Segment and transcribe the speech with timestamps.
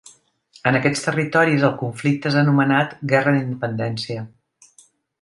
[0.71, 4.29] En aquests territoris el conflicte és anomenat Guerra d'independència.